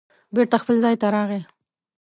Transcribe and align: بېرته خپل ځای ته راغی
بېرته 0.33 0.55
خپل 0.63 0.75
ځای 0.83 0.95
ته 1.01 1.07
راغی 1.15 1.41